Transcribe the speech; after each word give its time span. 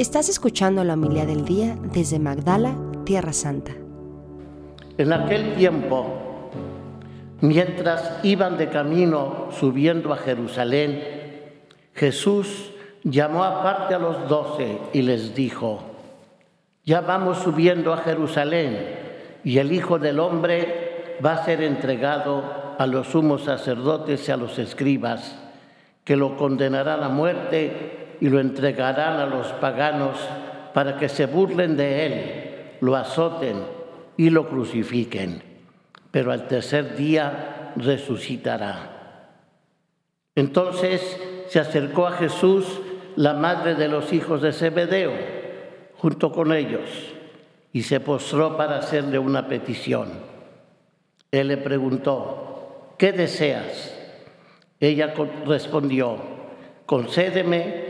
Estás 0.00 0.30
escuchando 0.30 0.82
la 0.82 0.94
humildad 0.94 1.26
del 1.26 1.44
día 1.44 1.76
desde 1.92 2.18
Magdala, 2.18 2.74
Tierra 3.04 3.34
Santa. 3.34 3.72
En 4.96 5.12
aquel 5.12 5.56
tiempo, 5.56 6.50
mientras 7.42 8.18
iban 8.22 8.56
de 8.56 8.70
camino 8.70 9.48
subiendo 9.50 10.14
a 10.14 10.16
Jerusalén, 10.16 11.02
Jesús 11.92 12.72
llamó 13.04 13.44
aparte 13.44 13.94
a 13.94 13.98
los 13.98 14.26
doce 14.26 14.78
y 14.94 15.02
les 15.02 15.34
dijo, 15.34 15.82
ya 16.82 17.02
vamos 17.02 17.36
subiendo 17.36 17.92
a 17.92 17.98
Jerusalén 17.98 18.78
y 19.44 19.58
el 19.58 19.70
Hijo 19.70 19.98
del 19.98 20.18
Hombre 20.18 21.18
va 21.22 21.34
a 21.34 21.44
ser 21.44 21.62
entregado 21.62 22.42
a 22.78 22.86
los 22.86 23.08
sumos 23.08 23.44
sacerdotes 23.44 24.26
y 24.26 24.32
a 24.32 24.38
los 24.38 24.58
escribas, 24.58 25.38
que 26.04 26.16
lo 26.16 26.38
condenarán 26.38 27.04
a 27.04 27.10
muerte 27.10 27.99
y 28.20 28.28
lo 28.28 28.38
entregarán 28.38 29.18
a 29.18 29.26
los 29.26 29.48
paganos 29.54 30.16
para 30.74 30.96
que 30.96 31.08
se 31.08 31.26
burlen 31.26 31.76
de 31.76 32.06
él, 32.06 32.76
lo 32.80 32.96
azoten 32.96 33.64
y 34.16 34.30
lo 34.30 34.48
crucifiquen, 34.48 35.42
pero 36.10 36.30
al 36.32 36.46
tercer 36.46 36.96
día 36.96 37.72
resucitará. 37.76 39.36
Entonces 40.34 41.18
se 41.48 41.58
acercó 41.58 42.06
a 42.06 42.12
Jesús 42.12 42.80
la 43.16 43.34
madre 43.34 43.74
de 43.74 43.88
los 43.88 44.12
hijos 44.12 44.42
de 44.42 44.52
Zebedeo, 44.52 45.12
junto 45.96 46.30
con 46.32 46.52
ellos, 46.52 46.88
y 47.72 47.82
se 47.82 48.00
postró 48.00 48.56
para 48.56 48.78
hacerle 48.78 49.18
una 49.18 49.48
petición. 49.48 50.08
Él 51.30 51.48
le 51.48 51.56
preguntó, 51.56 52.94
¿qué 52.98 53.12
deseas? 53.12 53.96
Ella 54.78 55.14
respondió, 55.46 56.16
concédeme 56.86 57.89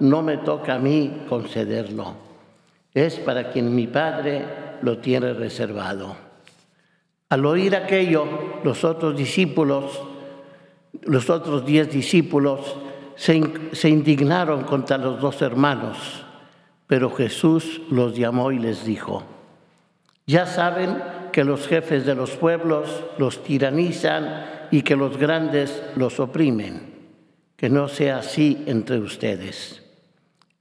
no 0.00 0.22
me 0.22 0.38
toca 0.38 0.74
a 0.74 0.78
mí 0.78 1.24
concederlo. 1.28 2.14
Es 2.92 3.18
para 3.18 3.50
quien 3.50 3.74
mi 3.74 3.86
Padre 3.86 4.44
lo 4.82 4.98
tiene 4.98 5.32
reservado. 5.32 6.16
Al 7.28 7.46
oír 7.46 7.74
aquello, 7.74 8.26
los 8.62 8.84
otros 8.84 9.16
discípulos, 9.16 10.00
los 11.02 11.30
otros 11.30 11.66
diez 11.66 11.90
discípulos, 11.90 12.76
se, 13.16 13.88
indignaron 13.88 14.64
contra 14.64 14.98
los 14.98 15.20
dos 15.20 15.40
hermanos, 15.42 16.24
pero 16.86 17.10
Jesús 17.10 17.80
los 17.90 18.16
llamó 18.16 18.52
y 18.52 18.58
les 18.58 18.84
dijo, 18.84 19.24
ya 20.26 20.46
saben 20.46 21.02
que 21.32 21.44
los 21.44 21.66
jefes 21.66 22.06
de 22.06 22.14
los 22.14 22.30
pueblos 22.30 23.04
los 23.18 23.42
tiranizan 23.42 24.68
y 24.70 24.82
que 24.82 24.96
los 24.96 25.16
grandes 25.16 25.82
los 25.96 26.20
oprimen. 26.20 26.94
Que 27.56 27.68
no 27.68 27.88
sea 27.88 28.18
así 28.18 28.62
entre 28.66 28.98
ustedes. 28.98 29.83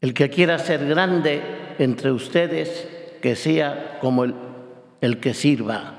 El 0.04 0.14
que 0.14 0.30
quiera 0.30 0.60
ser 0.60 0.86
grande 0.86 1.42
entre 1.80 2.12
ustedes, 2.12 2.90
que 3.22 3.38
sea 3.38 4.00
como 4.02 4.26
el, 4.26 4.36
el 5.00 5.22
que 5.22 5.34
sirva. 5.34 5.94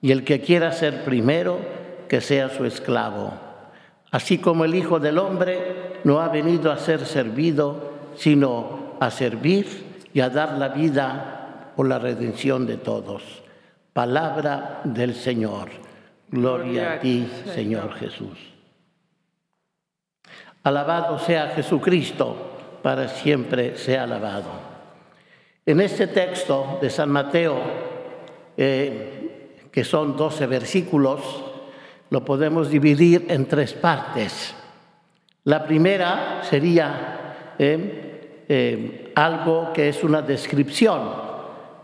Y 0.00 0.12
el 0.12 0.22
que 0.22 0.40
quiera 0.40 0.70
ser 0.70 1.02
primero, 1.02 1.58
que 2.08 2.20
sea 2.20 2.48
su 2.50 2.64
esclavo 2.64 3.32
Así 4.12 4.36
como 4.38 4.66
el 4.66 4.74
Hijo 4.74 5.00
del 5.00 5.18
Hombre 5.18 6.00
no 6.04 6.20
ha 6.20 6.28
venido 6.28 6.70
a 6.70 6.76
ser 6.76 7.06
servido, 7.06 7.92
sino 8.14 8.96
a 9.00 9.10
servir 9.10 9.66
y 10.12 10.20
a 10.20 10.28
dar 10.28 10.58
la 10.58 10.68
vida 10.68 11.72
por 11.74 11.88
la 11.88 11.98
redención 11.98 12.66
de 12.66 12.76
todos. 12.76 13.42
Palabra 13.94 14.82
del 14.84 15.14
Señor. 15.14 15.70
Gloria 16.28 16.92
a 16.92 17.00
ti, 17.00 17.26
Señor 17.54 17.94
Jesús. 17.94 18.38
Alabado 20.62 21.18
sea 21.18 21.48
Jesucristo, 21.48 22.51
para 22.82 23.08
siempre 23.08 23.76
sea 23.78 24.04
alabado. 24.04 24.50
En 25.64 25.80
este 25.80 26.08
texto 26.08 26.78
de 26.82 26.90
San 26.90 27.10
Mateo, 27.10 27.56
eh, 28.56 29.68
que 29.70 29.84
son 29.84 30.16
12 30.16 30.46
versículos, 30.46 31.20
lo 32.10 32.24
podemos 32.24 32.68
dividir 32.68 33.26
en 33.28 33.46
tres 33.46 33.72
partes. 33.72 34.54
La 35.44 35.64
primera 35.64 36.42
sería 36.42 37.54
eh, 37.58 38.44
eh, 38.48 39.12
algo 39.14 39.72
que 39.72 39.88
es 39.88 40.04
una 40.04 40.20
descripción. 40.20 41.00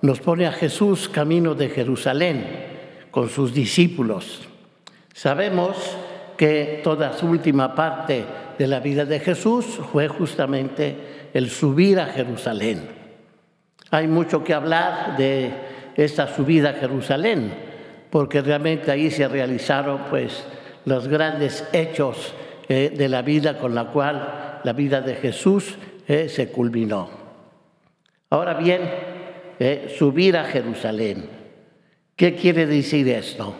Nos 0.02 0.20
pone 0.20 0.46
a 0.46 0.52
Jesús 0.52 1.08
camino 1.08 1.54
de 1.54 1.68
Jerusalén 1.68 2.46
con 3.10 3.28
sus 3.28 3.54
discípulos. 3.54 4.42
Sabemos 5.14 5.96
que 6.38 6.80
toda 6.82 7.12
su 7.12 7.26
última 7.26 7.74
parte 7.74 8.24
de 8.56 8.66
la 8.66 8.80
vida 8.80 9.04
de 9.04 9.20
Jesús 9.20 9.66
fue 9.92 10.08
justamente 10.08 11.28
el 11.34 11.50
subir 11.50 12.00
a 12.00 12.06
Jerusalén. 12.06 12.88
Hay 13.90 14.06
mucho 14.06 14.44
que 14.44 14.54
hablar 14.54 15.16
de 15.16 15.52
esta 15.96 16.34
subida 16.34 16.70
a 16.70 16.74
Jerusalén 16.74 17.52
porque 18.10 18.40
realmente 18.40 18.90
ahí 18.90 19.10
se 19.10 19.28
realizaron 19.28 20.02
pues 20.08 20.44
los 20.84 21.08
grandes 21.08 21.64
hechos 21.72 22.34
eh, 22.68 22.92
de 22.96 23.08
la 23.08 23.22
vida 23.22 23.58
con 23.58 23.74
la 23.74 23.86
cual 23.86 24.60
la 24.62 24.72
vida 24.72 25.00
de 25.00 25.16
Jesús 25.16 25.76
eh, 26.06 26.28
se 26.28 26.50
culminó. 26.50 27.10
Ahora 28.30 28.54
bien, 28.54 28.82
eh, 29.58 29.92
subir 29.98 30.36
a 30.36 30.44
Jerusalén. 30.44 31.28
¿Qué 32.14 32.34
quiere 32.34 32.66
decir 32.66 33.08
esto? 33.08 33.54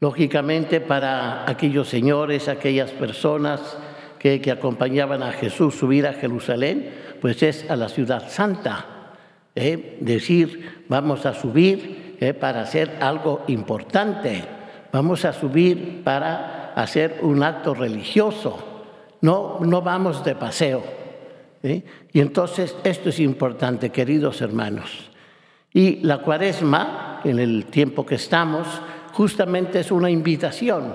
Lógicamente 0.00 0.80
para 0.80 1.48
aquellos 1.50 1.88
señores, 1.88 2.48
aquellas 2.48 2.92
personas 2.92 3.76
que, 4.18 4.40
acompañaban 4.50 5.22
a 5.22 5.32
Jesús 5.32 5.74
subir 5.74 6.06
a 6.06 6.12
Jerusalén, 6.12 6.90
pues 7.20 7.42
es 7.42 7.68
a 7.68 7.76
la 7.76 7.88
ciudad 7.88 8.28
santa. 8.28 8.86
decir, 9.54 10.84
vamos 10.88 11.26
a 11.26 11.34
subir 11.34 12.16
para 12.38 12.62
hacer 12.62 12.98
algo 13.00 13.42
importante. 13.48 14.44
Vamos 14.92 15.24
a 15.24 15.32
subir 15.32 16.02
para 16.04 16.72
hacer 16.74 17.18
un 17.22 17.42
acto 17.42 17.74
religioso. 17.74 18.84
No, 19.20 19.58
no 19.60 19.82
vamos 19.82 20.24
de 20.24 20.36
paseo. 20.36 20.82
Y 21.62 22.20
entonces 22.20 22.76
esto 22.84 23.08
es 23.08 23.18
importante, 23.18 23.90
queridos 23.90 24.40
hermanos. 24.40 25.10
Y 25.72 25.96
la 25.96 26.18
cuaresma, 26.18 27.20
en 27.24 27.38
el 27.40 27.66
tiempo 27.66 28.06
que 28.06 28.14
estamos, 28.14 28.66
justamente 29.18 29.80
es 29.80 29.90
una 29.90 30.08
invitación 30.08 30.94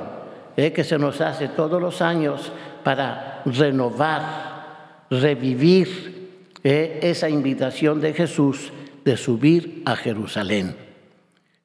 ¿eh? 0.56 0.72
que 0.72 0.86
se 0.86 0.98
nos 0.98 1.20
hace 1.20 1.50
todos 1.50 1.82
los 1.82 2.02
años 2.02 2.54
para 2.82 3.42
renovar, 3.44 5.08
revivir 5.10 6.30
¿eh? 6.64 7.02
esa 7.02 7.28
invitación 7.28 8.00
de 8.00 8.14
Jesús 8.14 8.72
de 9.04 9.18
subir 9.18 9.84
a 9.84 9.98
Jerusalén 9.98 10.74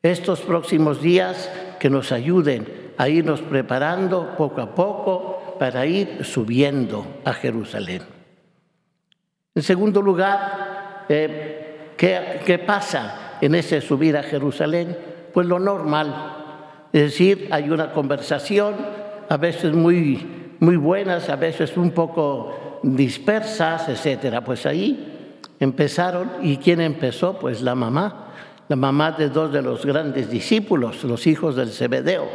estos 0.02 0.40
próximos 0.40 1.00
días 1.00 1.48
que 1.78 1.90
nos 1.90 2.10
ayuden 2.10 2.66
a 2.98 3.08
irnos 3.08 3.40
preparando 3.40 4.34
poco 4.36 4.60
a 4.60 4.74
poco 4.74 5.56
para 5.60 5.86
ir 5.86 6.24
subiendo 6.24 7.20
a 7.24 7.34
Jerusalén. 7.34 8.02
En 9.54 9.62
segundo 9.62 10.02
lugar, 10.02 11.04
eh, 11.08 11.92
¿qué, 11.96 12.64
pasa 12.66 13.36
en 13.40 13.54
ese 13.54 13.80
subir 13.80 14.16
a 14.16 14.24
Jerusalén? 14.24 14.98
Pues 15.32 15.46
lo 15.46 15.60
normal, 15.60 16.37
es 16.92 17.02
decir, 17.02 17.48
hay 17.50 17.70
una 17.70 17.92
conversación, 17.92 18.74
a 19.28 19.36
veces 19.36 19.72
muy, 19.72 20.54
muy 20.60 20.76
buenas, 20.76 21.28
a 21.28 21.36
veces 21.36 21.76
un 21.76 21.90
poco 21.90 22.80
dispersas, 22.82 23.88
etcétera. 23.88 24.42
Pues 24.42 24.64
ahí 24.66 25.38
empezaron, 25.60 26.30
¿y 26.42 26.56
quién 26.56 26.80
empezó? 26.80 27.38
Pues 27.38 27.60
la 27.62 27.74
mamá 27.74 28.28
la 28.68 28.76
mamá 28.76 29.12
de 29.12 29.30
dos 29.30 29.50
de 29.50 29.62
los 29.62 29.84
grandes 29.84 30.30
discípulos, 30.30 31.02
los 31.04 31.26
hijos 31.26 31.56
del 31.56 31.70
Zebedeo, 31.70 32.28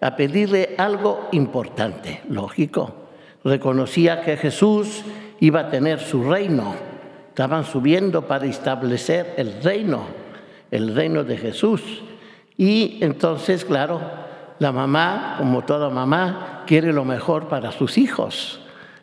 a 0.00 0.14
pedirle 0.14 0.74
algo 0.76 1.28
importante, 1.32 2.20
lógico. 2.28 2.94
Reconocía 3.42 4.20
que 4.20 4.36
Jesús 4.36 5.02
iba 5.40 5.60
a 5.60 5.70
tener 5.70 6.00
su 6.00 6.22
reino. 6.22 6.74
Estaban 7.30 7.64
subiendo 7.64 8.26
para 8.28 8.44
establecer 8.44 9.34
el 9.38 9.62
reino, 9.62 10.02
el 10.70 10.94
reino 10.94 11.24
de 11.24 11.38
Jesús. 11.38 11.80
Y 12.56 12.98
entonces, 13.00 13.64
claro, 13.64 14.00
la 14.58 14.72
mamá, 14.72 15.36
como 15.38 15.64
toda 15.64 15.90
mamá, 15.90 16.62
quiere 16.66 16.92
lo 16.92 17.04
mejor 17.04 17.48
para 17.48 17.72
sus 17.72 17.98
hijos. 17.98 18.60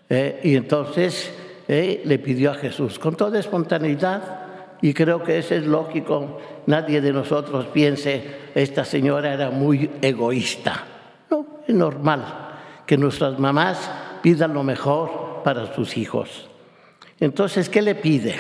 Eh, 0.10 0.40
y 0.44 0.56
entonces 0.56 1.34
eh, 1.68 2.02
le 2.06 2.20
pidió 2.20 2.52
a 2.52 2.56
Jesús, 2.56 3.00
con 3.00 3.16
toda 3.16 3.40
espontaneidad, 3.40 4.40
Y 4.84 4.96
creo 4.96 5.22
que 5.22 5.38
eso 5.38 5.54
es 5.54 5.66
lógico. 5.68 6.40
Nadie 6.66 7.02
de 7.02 7.14
nosotros 7.14 7.68
piense, 7.68 8.50
esta 8.56 8.84
señora 8.84 9.32
era 9.32 9.52
muy 9.52 9.92
egoísta. 10.02 10.84
No, 11.30 11.46
es 11.68 11.76
normal 11.76 12.24
que 12.88 12.98
nuestras 12.98 13.38
mamás 13.38 13.92
pidan 14.24 14.56
lo 14.56 14.64
mejor 14.64 15.44
para 15.44 15.74
sus 15.76 15.98
hijos. 15.98 16.50
Entonces, 17.20 17.70
¿qué 17.70 17.84
le 17.84 17.94
pide? 17.94 18.36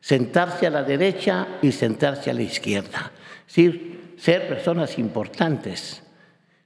Sentarse 0.00 0.66
a 0.66 0.70
la 0.70 0.82
derecha 0.82 1.46
y 1.62 1.72
sentarse 1.72 2.30
a 2.30 2.34
la 2.34 2.42
izquierda. 2.42 3.10
Sí, 3.46 4.03
ser 4.16 4.48
personas 4.48 4.98
importantes. 4.98 6.02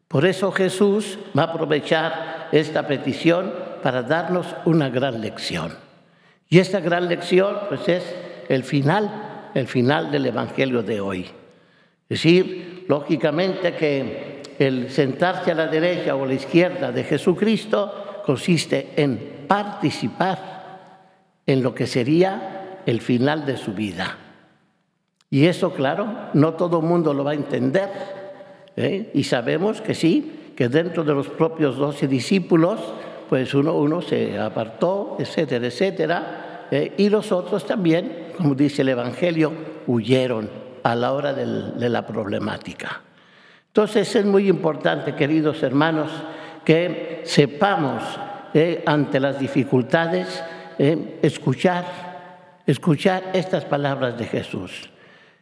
Por 0.07 0.25
eso 0.25 0.51
Jesús 0.53 1.19
va 1.37 1.43
a 1.43 1.47
aprovechar 1.47 2.49
esta 2.53 2.87
petición 2.87 3.53
para 3.83 4.03
darnos 4.03 4.47
una 4.65 4.89
gran 4.89 5.21
lección. 5.21 5.73
Y 6.49 6.59
esta 6.59 6.81
gran 6.81 7.09
lección, 7.09 7.57
pues 7.69 7.89
es 7.89 8.15
el 8.49 8.65
final, 8.65 9.51
el 9.55 9.67
final 9.67 10.11
del 10.11 10.27
Evangelio 10.27 10.83
de 10.83 11.01
hoy. 11.01 11.21
Es 12.09 12.23
decir, 12.23 12.87
lógicamente 12.89 13.75
que 13.75 14.43
el 14.59 14.91
sentarse 14.91 15.53
a 15.53 15.55
la 15.55 15.67
derecha 15.67 16.17
o 16.17 16.25
a 16.25 16.27
la 16.27 16.35
izquierda 16.35 16.91
de 16.91 17.05
Jesucristo 17.05 18.23
consiste 18.25 18.95
en 18.97 19.45
participar 19.47 20.49
en 21.47 21.63
lo 21.63 21.75
que 21.75 21.87
sería 21.87 22.81
el 22.87 23.01
final 23.01 23.45
de 23.45 23.57
su 23.57 23.73
vida. 23.73 24.17
Y 25.31 25.47
eso, 25.47 25.73
claro, 25.73 26.31
no 26.33 26.55
todo 26.55 26.81
mundo 26.81 27.13
lo 27.13 27.25
va 27.25 27.33
a 27.33 27.35
entender. 27.35 27.91
¿eh? 28.77 29.11
Y 29.13 29.25
sabemos 29.25 29.81
que 29.83 29.95
sí, 29.95 30.53
que 30.57 30.69
dentro 30.69 31.05
de 31.05 31.13
los 31.13 31.29
propios 31.29 31.77
doce 31.77 32.09
discípulos, 32.09 32.81
pues 33.29 33.53
uno, 33.55 33.75
uno 33.75 34.01
se 34.01 34.39
apartó, 34.39 35.17
etcétera, 35.19 35.67
etcétera. 35.67 36.67
¿eh? 36.71 36.95
Y 36.97 37.11
los 37.11 37.31
otros 37.31 37.67
también, 37.67 38.29
como 38.37 38.55
dice 38.55 38.83
el 38.83 38.89
Evangelio, 38.89 39.53
huyeron 39.87 40.49
a 40.83 40.95
la 40.95 41.13
hora 41.13 41.35
de 41.35 41.89
la 41.89 42.07
problemática. 42.07 43.03
Entonces 43.67 44.17
es 44.17 44.25
muy 44.25 44.49
importante, 44.49 45.15
queridos 45.15 45.63
hermanos, 45.63 46.11
que 46.65 47.21
sepamos 47.25 48.03
¿eh? 48.55 48.83
ante 48.87 49.21
las 49.21 49.39
dificultades 49.39 50.43
escuchar, 50.79 51.85
escuchar 52.65 53.25
estas 53.35 53.65
palabras 53.65 54.17
de 54.17 54.25
Jesús. 54.25 54.89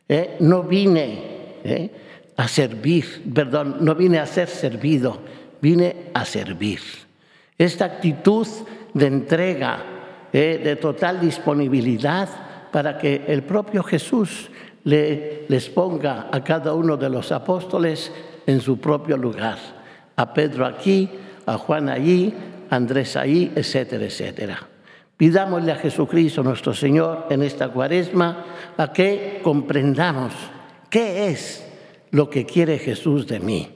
¿Eh? 0.09 0.37
no 0.41 0.63
vine 0.63 1.61
¿eh? 1.65 1.91
a 2.37 2.49
servir, 2.49 3.23
perdón, 3.35 3.79
no 3.81 3.95
vine 3.95 4.19
a 4.19 4.27
ser 4.27 4.49
servido, 4.49 5.19
vine 5.61 6.11
a 6.15 6.25
servir. 6.25 6.81
Esta 7.59 7.87
actitud 7.87 8.47
de 8.93 9.07
entrega, 9.07 9.83
¿eh? 10.33 10.61
de 10.63 10.77
total 10.77 11.21
disponibilidad 11.21 12.29
para 12.71 12.99
que 12.99 13.25
el 13.27 13.43
propio 13.43 13.83
Jesús 13.83 14.51
le, 14.85 15.47
les 15.49 15.69
ponga 15.69 16.29
a 16.31 16.45
cada 16.45 16.75
uno 16.75 16.97
de 16.97 17.09
los 17.09 17.33
apóstoles 17.33 18.13
en 18.47 18.61
su 18.61 18.79
propio 18.79 19.17
lugar. 19.17 19.59
A 20.17 20.33
Pedro 20.33 20.67
aquí, 20.67 21.09
a 21.47 21.59
Juan 21.59 21.89
allí, 21.89 22.33
a 22.71 22.77
Andrés 22.77 23.17
ahí, 23.17 23.53
etcétera, 23.55 24.05
etcétera. 24.05 24.76
Pidámosle 25.17 25.73
a 25.73 25.77
Jesucristo 25.77 26.43
nuestro 26.43 26.75
Señor 26.75 27.27
en 27.31 27.43
esta 27.43 27.69
cuaresma 27.69 28.45
a 28.77 28.93
que 28.93 29.41
comprendamos 29.43 30.35
qué 30.91 31.29
es 31.29 31.67
lo 32.11 32.29
que 32.29 32.45
quiere 32.45 32.79
Jesús 32.79 33.27
de 33.27 33.41
mí, 33.41 33.69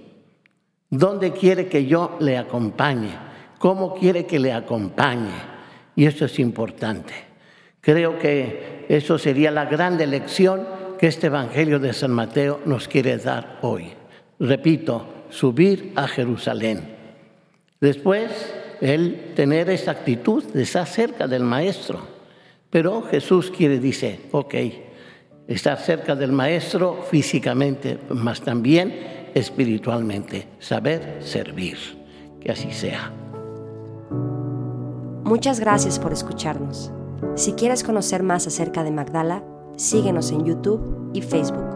dónde 0.91 1.33
quiere 1.33 1.67
que 1.67 1.87
yo 1.87 2.17
le 2.21 2.37
acompañe, 2.37 3.17
cómo 3.59 3.95
quiere 3.95 4.27
que 4.27 4.39
le 4.39 4.53
acompañe. 4.53 5.51
Y 5.97 6.07
eso 6.07 6.27
es 6.27 6.39
importante. 6.39 7.15
Creo 7.81 8.19
que 8.19 8.87
eso 8.89 9.19
sería 9.19 9.51
la 9.51 9.65
gran 9.65 9.97
lección 9.97 10.67
que 10.99 11.07
este 11.07 11.29
Evangelio 11.29 11.79
de 11.79 11.95
San 11.95 12.11
Mateo 12.11 12.61
nos 12.67 12.87
quiere 12.87 13.17
dar 13.17 13.59
hoy. 13.63 13.87
Repito, 14.39 15.07
subir 15.31 15.93
a 15.97 16.07
Jerusalén. 16.07 16.97
Después 17.81 18.55
el 18.81 19.35
tener 19.35 19.71
esa 19.71 19.93
actitud 19.93 20.45
de 20.45 20.63
estar 20.63 20.87
cerca 20.87 21.27
del 21.27 21.43
Maestro. 21.43 22.01
Pero 22.71 23.03
Jesús 23.03 23.51
quiere, 23.51 23.79
dice, 23.79 24.21
ok, 24.31 24.55
estar 25.49 25.79
cerca 25.79 26.15
del 26.15 26.33
Maestro 26.33 27.05
físicamente, 27.11 27.99
mas 28.11 28.41
también 28.41 29.31
espiritualmente, 29.35 30.49
saber 30.59 31.19
servir. 31.21 31.77
Que 32.41 32.53
así 32.53 32.73
sea. 32.73 33.13
Muchas 35.25 35.61
gracias 35.61 35.99
por 35.99 36.13
escucharnos. 36.13 36.91
Si 37.37 37.53
quieres 37.53 37.85
conocer 37.85 38.23
más 38.23 38.47
acerca 38.47 38.83
de 38.83 38.91
Magdala, 38.91 39.45
síguenos 39.77 40.33
en 40.33 40.45
YouTube 40.45 41.11
y 41.13 41.23
Facebook. 41.23 41.70